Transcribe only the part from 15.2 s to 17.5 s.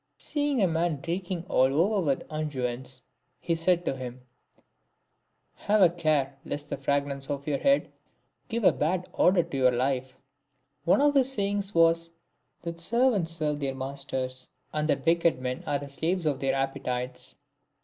men are the slaves of their appetites.